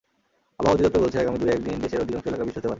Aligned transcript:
আবহাওয়া 0.59 0.75
অধিদপ্তর 0.75 1.03
বলছে, 1.03 1.17
আগামী 1.23 1.37
দু-এক 1.41 1.59
দিন 1.65 1.75
দেশের 1.83 2.01
অধিকাংশ 2.03 2.25
এলাকায় 2.29 2.45
বৃষ্টি 2.47 2.59
হতে 2.59 2.67
পারে। 2.67 2.69